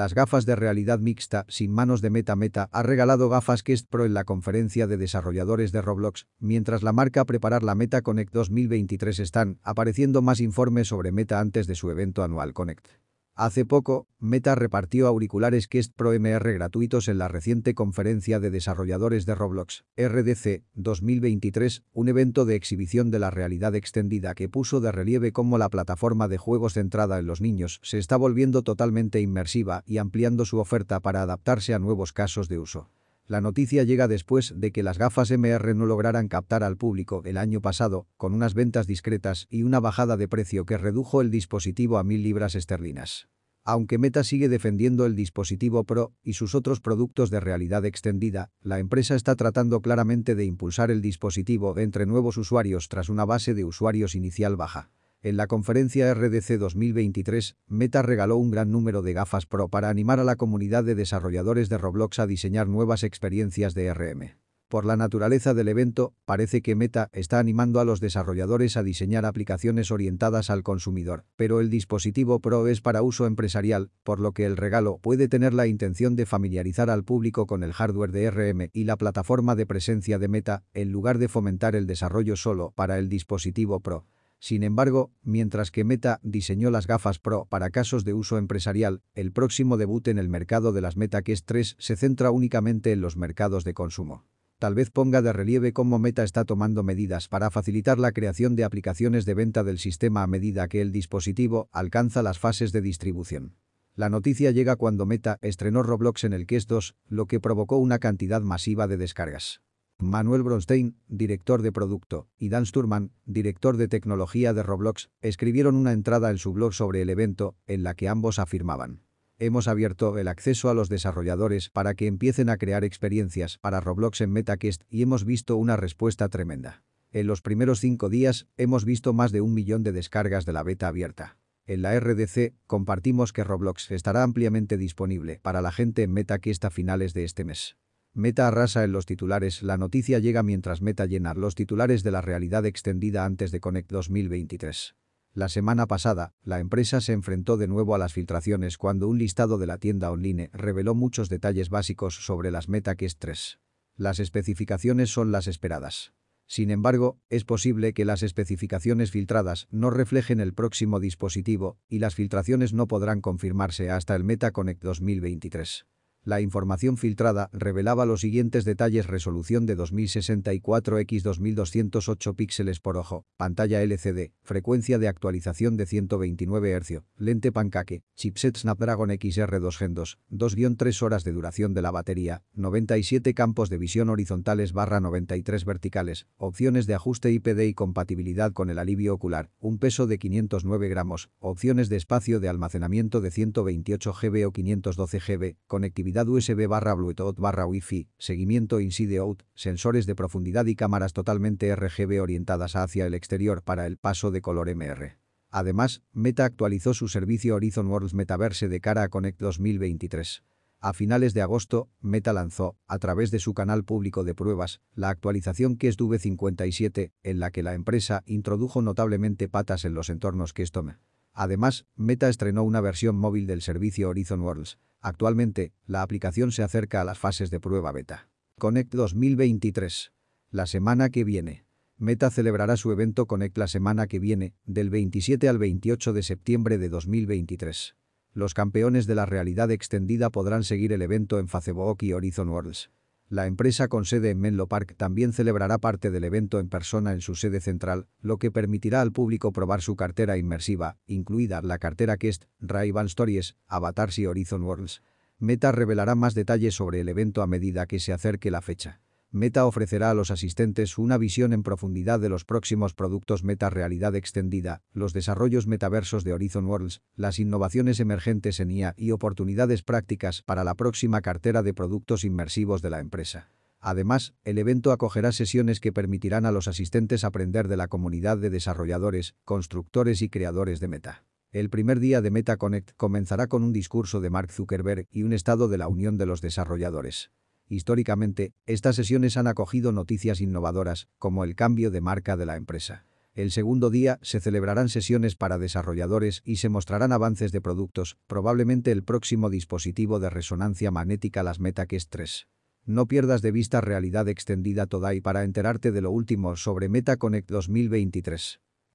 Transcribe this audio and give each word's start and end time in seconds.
Las 0.00 0.14
gafas 0.14 0.46
de 0.46 0.56
realidad 0.56 0.98
mixta, 0.98 1.44
sin 1.48 1.72
manos 1.72 2.00
de 2.00 2.08
Meta 2.08 2.34
Meta, 2.34 2.70
ha 2.72 2.82
regalado 2.82 3.28
gafas 3.28 3.62
Quest 3.62 3.86
Pro 3.86 4.06
en 4.06 4.14
la 4.14 4.24
conferencia 4.24 4.86
de 4.86 4.96
desarrolladores 4.96 5.72
de 5.72 5.82
Roblox, 5.82 6.26
mientras 6.38 6.82
la 6.82 6.94
marca 6.94 7.26
preparar 7.26 7.62
la 7.62 7.74
Meta 7.74 8.00
Connect 8.00 8.32
2023 8.32 9.18
están 9.18 9.58
apareciendo 9.62 10.22
más 10.22 10.40
informes 10.40 10.88
sobre 10.88 11.12
Meta 11.12 11.38
antes 11.38 11.66
de 11.66 11.74
su 11.74 11.90
evento 11.90 12.22
anual 12.22 12.54
Connect. 12.54 12.99
Hace 13.40 13.64
poco, 13.64 14.06
Meta 14.18 14.54
repartió 14.54 15.06
auriculares 15.06 15.66
Quest 15.66 15.94
Pro 15.96 16.12
MR 16.12 16.52
gratuitos 16.52 17.08
en 17.08 17.16
la 17.16 17.26
reciente 17.26 17.72
conferencia 17.72 18.38
de 18.38 18.50
desarrolladores 18.50 19.24
de 19.24 19.34
Roblox, 19.34 19.86
RDC 19.96 20.62
2023, 20.74 21.82
un 21.94 22.10
evento 22.10 22.44
de 22.44 22.54
exhibición 22.54 23.10
de 23.10 23.18
la 23.18 23.30
realidad 23.30 23.74
extendida 23.74 24.34
que 24.34 24.50
puso 24.50 24.82
de 24.82 24.92
relieve 24.92 25.32
cómo 25.32 25.56
la 25.56 25.70
plataforma 25.70 26.28
de 26.28 26.36
juegos 26.36 26.74
centrada 26.74 27.18
en 27.18 27.24
los 27.24 27.40
niños 27.40 27.80
se 27.82 27.96
está 27.96 28.18
volviendo 28.18 28.60
totalmente 28.60 29.22
inmersiva 29.22 29.84
y 29.86 29.96
ampliando 29.96 30.44
su 30.44 30.58
oferta 30.58 31.00
para 31.00 31.22
adaptarse 31.22 31.72
a 31.72 31.78
nuevos 31.78 32.12
casos 32.12 32.46
de 32.50 32.58
uso. 32.58 32.90
La 33.30 33.40
noticia 33.40 33.84
llega 33.84 34.08
después 34.08 34.54
de 34.56 34.72
que 34.72 34.82
las 34.82 34.98
gafas 34.98 35.30
MR 35.30 35.76
no 35.76 35.86
lograran 35.86 36.26
captar 36.26 36.64
al 36.64 36.76
público 36.76 37.22
el 37.24 37.36
año 37.36 37.60
pasado, 37.60 38.08
con 38.16 38.34
unas 38.34 38.54
ventas 38.54 38.88
discretas 38.88 39.46
y 39.48 39.62
una 39.62 39.78
bajada 39.78 40.16
de 40.16 40.26
precio 40.26 40.66
que 40.66 40.76
redujo 40.76 41.20
el 41.20 41.30
dispositivo 41.30 41.98
a 41.98 42.02
mil 42.02 42.24
libras 42.24 42.56
esterlinas. 42.56 43.28
Aunque 43.62 43.98
Meta 43.98 44.24
sigue 44.24 44.48
defendiendo 44.48 45.06
el 45.06 45.14
dispositivo 45.14 45.84
Pro 45.84 46.12
y 46.24 46.32
sus 46.32 46.56
otros 46.56 46.80
productos 46.80 47.30
de 47.30 47.38
realidad 47.38 47.84
extendida, 47.84 48.50
la 48.62 48.80
empresa 48.80 49.14
está 49.14 49.36
tratando 49.36 49.80
claramente 49.80 50.34
de 50.34 50.44
impulsar 50.44 50.90
el 50.90 51.00
dispositivo 51.00 51.78
entre 51.78 52.06
nuevos 52.06 52.36
usuarios 52.36 52.88
tras 52.88 53.08
una 53.08 53.24
base 53.24 53.54
de 53.54 53.64
usuarios 53.64 54.16
inicial 54.16 54.56
baja. 54.56 54.90
En 55.22 55.36
la 55.36 55.48
conferencia 55.48 56.14
RDC 56.14 56.56
2023, 56.58 57.58
Meta 57.66 58.00
regaló 58.00 58.38
un 58.38 58.50
gran 58.50 58.70
número 58.70 59.02
de 59.02 59.12
gafas 59.12 59.44
Pro 59.44 59.68
para 59.68 59.90
animar 59.90 60.18
a 60.18 60.24
la 60.24 60.36
comunidad 60.36 60.82
de 60.82 60.94
desarrolladores 60.94 61.68
de 61.68 61.76
Roblox 61.76 62.18
a 62.20 62.26
diseñar 62.26 62.68
nuevas 62.68 63.02
experiencias 63.02 63.74
de 63.74 63.92
RM. 63.92 64.38
Por 64.68 64.86
la 64.86 64.96
naturaleza 64.96 65.52
del 65.52 65.68
evento, 65.68 66.14
parece 66.24 66.62
que 66.62 66.74
Meta 66.74 67.10
está 67.12 67.38
animando 67.38 67.80
a 67.80 67.84
los 67.84 68.00
desarrolladores 68.00 68.78
a 68.78 68.82
diseñar 68.82 69.26
aplicaciones 69.26 69.90
orientadas 69.90 70.48
al 70.48 70.62
consumidor, 70.62 71.26
pero 71.36 71.60
el 71.60 71.68
dispositivo 71.68 72.40
Pro 72.40 72.66
es 72.66 72.80
para 72.80 73.02
uso 73.02 73.26
empresarial, 73.26 73.90
por 74.04 74.20
lo 74.20 74.32
que 74.32 74.46
el 74.46 74.56
regalo 74.56 75.00
puede 75.02 75.28
tener 75.28 75.52
la 75.52 75.66
intención 75.66 76.16
de 76.16 76.24
familiarizar 76.24 76.88
al 76.88 77.04
público 77.04 77.46
con 77.46 77.62
el 77.62 77.74
hardware 77.74 78.12
de 78.12 78.30
RM 78.30 78.70
y 78.72 78.84
la 78.84 78.96
plataforma 78.96 79.54
de 79.54 79.66
presencia 79.66 80.18
de 80.18 80.28
Meta, 80.28 80.64
en 80.72 80.92
lugar 80.92 81.18
de 81.18 81.28
fomentar 81.28 81.76
el 81.76 81.86
desarrollo 81.86 82.36
solo 82.36 82.72
para 82.74 82.98
el 82.98 83.10
dispositivo 83.10 83.80
Pro. 83.80 84.06
Sin 84.40 84.62
embargo, 84.62 85.12
mientras 85.22 85.70
que 85.70 85.84
Meta 85.84 86.18
diseñó 86.22 86.70
las 86.70 86.86
gafas 86.86 87.18
Pro 87.18 87.46
para 87.50 87.68
casos 87.68 88.04
de 88.04 88.14
uso 88.14 88.38
empresarial, 88.38 89.02
el 89.14 89.32
próximo 89.32 89.76
debut 89.76 90.08
en 90.08 90.18
el 90.18 90.30
mercado 90.30 90.72
de 90.72 90.80
las 90.80 90.96
Meta 90.96 91.20
Quest 91.20 91.44
3 91.46 91.76
se 91.78 91.96
centra 91.96 92.30
únicamente 92.30 92.90
en 92.92 93.02
los 93.02 93.18
mercados 93.18 93.64
de 93.64 93.74
consumo. 93.74 94.24
Tal 94.58 94.74
vez 94.74 94.90
ponga 94.90 95.20
de 95.20 95.34
relieve 95.34 95.74
cómo 95.74 95.98
Meta 95.98 96.24
está 96.24 96.46
tomando 96.46 96.82
medidas 96.82 97.28
para 97.28 97.50
facilitar 97.50 97.98
la 97.98 98.12
creación 98.12 98.56
de 98.56 98.64
aplicaciones 98.64 99.26
de 99.26 99.34
venta 99.34 99.62
del 99.62 99.78
sistema 99.78 100.22
a 100.22 100.26
medida 100.26 100.68
que 100.68 100.80
el 100.80 100.90
dispositivo 100.90 101.68
alcanza 101.70 102.22
las 102.22 102.38
fases 102.38 102.72
de 102.72 102.80
distribución. 102.80 103.56
La 103.94 104.08
noticia 104.08 104.52
llega 104.52 104.76
cuando 104.76 105.04
Meta 105.04 105.38
estrenó 105.42 105.82
Roblox 105.82 106.24
en 106.24 106.32
el 106.32 106.46
Quest 106.46 106.68
2, 106.70 106.96
lo 107.08 107.26
que 107.26 107.40
provocó 107.40 107.76
una 107.76 107.98
cantidad 107.98 108.40
masiva 108.40 108.86
de 108.86 108.96
descargas. 108.96 109.60
Manuel 110.00 110.42
Bronstein, 110.42 110.96
director 111.08 111.60
de 111.60 111.72
producto, 111.72 112.26
y 112.38 112.48
Dan 112.48 112.64
Sturman, 112.64 113.12
director 113.26 113.76
de 113.76 113.86
tecnología 113.86 114.54
de 114.54 114.62
Roblox, 114.62 115.10
escribieron 115.20 115.76
una 115.76 115.92
entrada 115.92 116.30
en 116.30 116.38
su 116.38 116.54
blog 116.54 116.72
sobre 116.72 117.02
el 117.02 117.10
evento, 117.10 117.54
en 117.66 117.82
la 117.82 117.94
que 117.94 118.08
ambos 118.08 118.38
afirmaban. 118.38 119.02
Hemos 119.38 119.68
abierto 119.68 120.18
el 120.18 120.28
acceso 120.28 120.70
a 120.70 120.74
los 120.74 120.88
desarrolladores 120.88 121.68
para 121.68 121.94
que 121.94 122.06
empiecen 122.06 122.48
a 122.48 122.56
crear 122.56 122.82
experiencias 122.82 123.58
para 123.58 123.80
Roblox 123.80 124.22
en 124.22 124.32
MetaQuest 124.32 124.82
y 124.88 125.02
hemos 125.02 125.24
visto 125.24 125.56
una 125.56 125.76
respuesta 125.76 126.28
tremenda. 126.28 126.82
En 127.12 127.26
los 127.26 127.42
primeros 127.42 127.80
cinco 127.80 128.08
días, 128.08 128.46
hemos 128.56 128.84
visto 128.84 129.12
más 129.12 129.32
de 129.32 129.40
un 129.42 129.52
millón 129.52 129.82
de 129.82 129.92
descargas 129.92 130.46
de 130.46 130.52
la 130.52 130.62
beta 130.62 130.88
abierta. 130.88 131.36
En 131.66 131.82
la 131.82 131.98
RDC, 131.98 132.54
compartimos 132.66 133.32
que 133.32 133.44
Roblox 133.44 133.90
estará 133.90 134.22
ampliamente 134.22 134.76
disponible 134.78 135.40
para 135.42 135.60
la 135.60 135.72
gente 135.72 136.02
en 136.02 136.12
MetaQuest 136.12 136.64
a 136.64 136.70
finales 136.70 137.12
de 137.12 137.24
este 137.24 137.44
mes. 137.44 137.76
Meta 138.12 138.48
arrasa 138.48 138.82
en 138.82 138.90
los 138.90 139.06
titulares, 139.06 139.62
la 139.62 139.78
noticia 139.78 140.18
llega 140.18 140.42
mientras 140.42 140.82
Meta 140.82 141.06
llena 141.06 141.32
los 141.34 141.54
titulares 141.54 142.02
de 142.02 142.10
la 142.10 142.20
realidad 142.20 142.66
extendida 142.66 143.24
antes 143.24 143.52
de 143.52 143.60
Connect 143.60 143.88
2023. 143.92 144.96
La 145.32 145.48
semana 145.48 145.86
pasada, 145.86 146.34
la 146.42 146.58
empresa 146.58 147.00
se 147.00 147.12
enfrentó 147.12 147.56
de 147.56 147.68
nuevo 147.68 147.94
a 147.94 147.98
las 147.98 148.12
filtraciones 148.12 148.78
cuando 148.78 149.06
un 149.06 149.18
listado 149.18 149.58
de 149.58 149.68
la 149.68 149.78
tienda 149.78 150.10
online 150.10 150.50
reveló 150.52 150.96
muchos 150.96 151.28
detalles 151.28 151.70
básicos 151.70 152.26
sobre 152.26 152.50
las 152.50 152.68
Meta 152.68 152.96
Quest 152.96 153.20
3. 153.20 153.60
Las 153.94 154.18
especificaciones 154.18 155.10
son 155.10 155.30
las 155.30 155.46
esperadas. 155.46 156.12
Sin 156.46 156.72
embargo, 156.72 157.20
es 157.28 157.44
posible 157.44 157.92
que 157.92 158.04
las 158.04 158.24
especificaciones 158.24 159.12
filtradas 159.12 159.68
no 159.70 159.88
reflejen 159.88 160.40
el 160.40 160.52
próximo 160.52 160.98
dispositivo 160.98 161.78
y 161.88 162.00
las 162.00 162.16
filtraciones 162.16 162.72
no 162.72 162.88
podrán 162.88 163.20
confirmarse 163.20 163.88
hasta 163.88 164.16
el 164.16 164.24
Meta 164.24 164.50
Connect 164.50 164.82
2023. 164.82 165.86
La 166.22 166.42
información 166.42 166.98
filtrada 166.98 167.48
revelaba 167.50 168.04
los 168.04 168.20
siguientes 168.20 168.66
detalles 168.66 169.06
resolución 169.06 169.64
de 169.64 169.74
2064 169.74 170.98
x 170.98 171.22
2208 171.22 172.34
píxeles 172.34 172.78
por 172.78 172.98
ojo, 172.98 173.24
pantalla 173.38 173.82
LCD, 173.82 174.32
frecuencia 174.42 174.98
de 174.98 175.08
actualización 175.08 175.78
de 175.78 175.86
129 175.86 176.78
Hz, 176.78 177.04
lente 177.16 177.52
pancake, 177.52 178.02
chipset 178.16 178.58
Snapdragon 178.58 179.08
XR2 179.08 179.74
Gen 179.78 179.94
2, 179.94 180.18
2-3 180.30 181.02
horas 181.02 181.24
de 181.24 181.32
duración 181.32 181.72
de 181.72 181.80
la 181.80 181.90
batería, 181.90 182.42
97 182.52 183.32
campos 183.32 183.70
de 183.70 183.78
visión 183.78 184.10
horizontales 184.10 184.74
barra 184.74 185.00
93 185.00 185.64
verticales, 185.64 186.26
opciones 186.36 186.86
de 186.86 186.96
ajuste 186.96 187.32
IPD 187.32 187.60
y 187.60 187.72
compatibilidad 187.72 188.52
con 188.52 188.68
el 188.68 188.78
alivio 188.78 189.14
ocular, 189.14 189.48
un 189.58 189.78
peso 189.78 190.06
de 190.06 190.18
509 190.18 190.86
gramos, 190.90 191.30
opciones 191.38 191.88
de 191.88 191.96
espacio 191.96 192.40
de 192.40 192.50
almacenamiento 192.50 193.22
de 193.22 193.30
128 193.30 194.12
GB 194.12 194.46
o 194.46 194.52
512 194.52 195.18
GB, 195.18 195.56
conectividad 195.66 196.09
USB 196.18 196.66
barra 196.66 196.94
Bluetooth 196.94 197.38
barra 197.38 197.66
Wi-Fi, 197.66 198.08
seguimiento 198.18 198.80
inside-out, 198.80 199.42
sensores 199.54 200.06
de 200.06 200.14
profundidad 200.14 200.66
y 200.66 200.74
cámaras 200.74 201.12
totalmente 201.12 201.74
RGB 201.74 202.20
orientadas 202.20 202.76
hacia 202.76 203.06
el 203.06 203.14
exterior 203.14 203.62
para 203.62 203.86
el 203.86 203.96
paso 203.96 204.30
de 204.30 204.40
color 204.40 204.74
MR. 204.74 205.16
Además, 205.50 206.02
Meta 206.12 206.44
actualizó 206.44 206.94
su 206.94 207.08
servicio 207.08 207.56
Horizon 207.56 207.88
Worlds 207.88 208.14
Metaverse 208.14 208.68
de 208.68 208.80
cara 208.80 209.02
a 209.02 209.08
Connect 209.08 209.40
2023. 209.40 210.44
A 210.82 210.92
finales 210.92 211.34
de 211.34 211.42
agosto, 211.42 211.90
Meta 212.00 212.32
lanzó, 212.32 212.76
a 212.86 212.98
través 212.98 213.30
de 213.30 213.38
su 213.38 213.52
canal 213.52 213.84
público 213.84 214.24
de 214.24 214.34
pruebas, 214.34 214.80
la 214.94 215.10
actualización 215.10 215.76
QuestV 215.76 216.14
V57, 216.14 217.12
en 217.22 217.40
la 217.40 217.50
que 217.50 217.62
la 217.62 217.74
empresa 217.74 218.22
introdujo 218.26 218.80
notablemente 218.80 219.48
patas 219.48 219.84
en 219.84 219.94
los 219.94 220.08
entornos 220.08 220.52
QuestOM. 220.52 220.94
Además, 221.32 221.86
Meta 221.96 222.28
estrenó 222.28 222.62
una 222.62 222.80
versión 222.80 223.16
móvil 223.16 223.46
del 223.46 223.62
servicio 223.62 224.08
Horizon 224.08 224.40
Worlds, 224.40 224.78
Actualmente, 225.00 225.72
la 225.86 226.02
aplicación 226.02 226.52
se 226.52 226.62
acerca 226.62 227.00
a 227.00 227.04
las 227.04 227.18
fases 227.18 227.50
de 227.50 227.58
prueba 227.58 227.90
beta. 227.90 228.28
Connect 228.58 228.94
2023. 228.94 230.12
La 230.50 230.66
semana 230.66 231.08
que 231.08 231.24
viene. 231.24 231.64
Meta 231.96 232.30
celebrará 232.30 232.76
su 232.76 232.92
evento 232.92 233.26
Connect 233.26 233.56
la 233.56 233.66
semana 233.66 234.06
que 234.06 234.18
viene, 234.18 234.54
del 234.64 234.90
27 234.90 235.48
al 235.48 235.58
28 235.58 236.12
de 236.12 236.22
septiembre 236.22 236.78
de 236.78 236.88
2023. 236.90 237.96
Los 238.32 238.52
campeones 238.52 239.06
de 239.06 239.14
la 239.14 239.26
realidad 239.26 239.70
extendida 239.70 240.30
podrán 240.30 240.64
seguir 240.64 240.92
el 240.92 241.02
evento 241.02 241.38
en 241.38 241.48
Facebook 241.48 241.98
y 242.02 242.12
Horizon 242.12 242.48
Worlds. 242.48 242.90
La 243.30 243.46
empresa 243.46 243.86
con 243.86 244.06
sede 244.06 244.30
en 244.30 244.40
Menlo 244.40 244.66
Park 244.66 244.96
también 244.96 245.32
celebrará 245.32 245.78
parte 245.78 246.10
del 246.10 246.24
evento 246.24 246.58
en 246.58 246.68
persona 246.68 247.12
en 247.12 247.20
su 247.20 247.36
sede 247.36 247.60
central, 247.60 248.08
lo 248.20 248.38
que 248.38 248.50
permitirá 248.50 249.00
al 249.02 249.12
público 249.12 249.52
probar 249.52 249.82
su 249.82 249.94
cartera 249.94 250.36
inmersiva, 250.36 250.98
incluida 251.06 251.62
la 251.62 251.78
cartera 251.78 252.16
Quest, 252.16 252.46
Ray-Ban 252.58 253.06
Stories, 253.06 253.56
Avatars 253.68 254.18
y 254.18 254.26
Horizon 254.26 254.64
Worlds. 254.64 255.02
Meta 255.38 255.70
revelará 255.70 256.16
más 256.16 256.34
detalles 256.34 256.74
sobre 256.74 256.98
el 257.02 257.08
evento 257.08 257.40
a 257.42 257.46
medida 257.46 257.86
que 257.86 258.00
se 258.00 258.12
acerque 258.12 258.50
la 258.50 258.62
fecha. 258.62 259.00
Meta 259.32 259.64
ofrecerá 259.64 260.10
a 260.10 260.14
los 260.14 260.32
asistentes 260.32 260.98
una 260.98 261.16
visión 261.16 261.52
en 261.52 261.62
profundidad 261.62 262.18
de 262.18 262.28
los 262.28 262.44
próximos 262.44 262.94
productos 262.94 263.44
Meta 263.44 263.70
Realidad 263.70 264.16
Extendida, 264.16 264.82
los 264.92 265.12
desarrollos 265.12 265.68
metaversos 265.68 266.24
de 266.24 266.32
Horizon 266.32 266.66
Worlds, 266.66 267.00
las 267.14 267.38
innovaciones 267.38 268.00
emergentes 268.00 268.58
en 268.58 268.72
IA 268.72 268.94
y 268.96 269.12
oportunidades 269.12 269.84
prácticas 269.84 270.42
para 270.42 270.64
la 270.64 270.74
próxima 270.74 271.20
cartera 271.20 271.62
de 271.62 271.72
productos 271.72 272.24
inmersivos 272.24 272.82
de 272.82 272.90
la 272.90 272.98
empresa. 272.98 273.50
Además, 273.78 274.34
el 274.42 274.58
evento 274.58 274.90
acogerá 274.90 275.30
sesiones 275.30 275.78
que 275.78 275.92
permitirán 275.92 276.44
a 276.44 276.50
los 276.50 276.66
asistentes 276.66 277.22
aprender 277.22 277.68
de 277.68 277.76
la 277.76 277.86
comunidad 277.86 278.36
de 278.36 278.50
desarrolladores, 278.50 279.36
constructores 279.44 280.22
y 280.22 280.28
creadores 280.28 280.80
de 280.80 280.88
Meta. 280.88 281.24
El 281.52 281.70
primer 281.70 282.00
día 282.00 282.20
de 282.20 282.32
Meta 282.32 282.56
Connect 282.56 282.96
comenzará 282.96 283.46
con 283.46 283.62
un 283.62 283.72
discurso 283.72 284.20
de 284.20 284.30
Mark 284.30 284.50
Zuckerberg 284.50 285.06
y 285.12 285.22
un 285.22 285.32
estado 285.32 285.68
de 285.68 285.78
la 285.78 285.86
unión 285.86 286.18
de 286.18 286.26
los 286.26 286.40
desarrolladores. 286.40 287.30
Históricamente, 287.70 288.52
estas 288.66 288.96
sesiones 288.96 289.36
han 289.36 289.46
acogido 289.46 289.92
noticias 289.92 290.40
innovadoras, 290.40 291.06
como 291.18 291.44
el 291.44 291.54
cambio 291.54 291.92
de 291.92 292.00
marca 292.00 292.36
de 292.36 292.44
la 292.44 292.56
empresa. 292.56 293.06
El 293.32 293.52
segundo 293.52 293.90
día 293.90 294.18
se 294.22 294.40
celebrarán 294.40 294.88
sesiones 294.88 295.36
para 295.36 295.56
desarrolladores 295.56 296.42
y 296.44 296.56
se 296.56 296.68
mostrarán 296.68 297.12
avances 297.12 297.52
de 297.52 297.60
productos, 297.60 298.18
probablemente 298.26 298.90
el 298.90 299.04
próximo 299.04 299.50
dispositivo 299.50 300.18
de 300.18 300.30
resonancia 300.30 300.90
magnética 300.90 301.44
las 301.44 301.60
MetaQuest 301.60 302.10
3. 302.10 302.48
No 302.86 303.06
pierdas 303.06 303.40
de 303.40 303.52
vista 303.52 303.80
Realidad 303.80 304.26
Extendida 304.26 304.86
Todai 304.86 305.20
para 305.20 305.44
enterarte 305.44 305.92
de 305.92 306.00
lo 306.00 306.10
último 306.10 306.56
sobre 306.56 306.88
MetaConnect 306.88 307.48
2023. 307.48 308.60